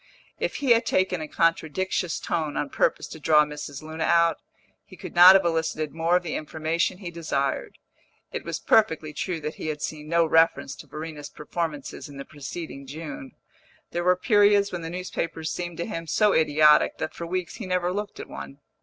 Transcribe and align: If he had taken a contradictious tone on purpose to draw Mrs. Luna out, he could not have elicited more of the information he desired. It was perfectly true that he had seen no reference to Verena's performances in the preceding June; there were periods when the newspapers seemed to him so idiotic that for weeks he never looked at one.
If 0.39 0.55
he 0.55 0.71
had 0.71 0.83
taken 0.87 1.21
a 1.21 1.27
contradictious 1.27 2.19
tone 2.19 2.57
on 2.57 2.71
purpose 2.71 3.05
to 3.09 3.19
draw 3.19 3.45
Mrs. 3.45 3.83
Luna 3.83 4.05
out, 4.05 4.37
he 4.83 4.95
could 4.97 5.13
not 5.13 5.35
have 5.35 5.45
elicited 5.45 5.93
more 5.93 6.15
of 6.15 6.23
the 6.23 6.33
information 6.35 6.97
he 6.97 7.11
desired. 7.11 7.77
It 8.31 8.43
was 8.43 8.57
perfectly 8.59 9.13
true 9.13 9.39
that 9.41 9.57
he 9.61 9.67
had 9.67 9.83
seen 9.83 10.07
no 10.09 10.25
reference 10.25 10.73
to 10.77 10.87
Verena's 10.87 11.29
performances 11.29 12.09
in 12.09 12.17
the 12.17 12.25
preceding 12.25 12.87
June; 12.87 13.33
there 13.91 14.03
were 14.03 14.15
periods 14.17 14.71
when 14.71 14.81
the 14.81 14.89
newspapers 14.89 15.51
seemed 15.51 15.77
to 15.77 15.85
him 15.85 16.07
so 16.07 16.33
idiotic 16.33 16.97
that 16.97 17.13
for 17.13 17.27
weeks 17.27 17.57
he 17.57 17.67
never 17.67 17.93
looked 17.93 18.19
at 18.19 18.27
one. 18.27 18.57